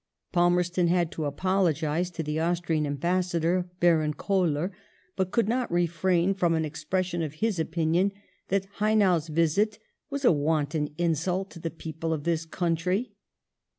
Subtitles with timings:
[0.31, 4.71] Palmerston had to apologize to the Austrian Ambassador, Baron Koller,
[5.15, 8.11] but could not refrain from an expression of his opinion
[8.47, 9.77] that Haynau's visit
[10.09, 13.11] was" a wanton insult to the people of this country